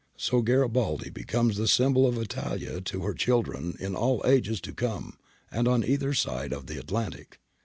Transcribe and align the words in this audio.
So 0.17 0.41
Garibaldi 0.41 1.11
becomes 1.11 1.57
the 1.57 1.67
symbol 1.67 2.07
of 2.07 2.17
Italia 2.17 2.81
to 2.81 3.01
her 3.01 3.13
children 3.13 3.77
in 3.79 3.95
all 3.95 4.23
ages 4.25 4.59
to 4.61 4.73
come 4.73 5.19
and 5.51 5.67
on 5.67 5.83
either 5.85 6.15
side 6.15 6.53
of 6.53 6.65
the 6.65 6.79
Atlantic. 6.79 7.39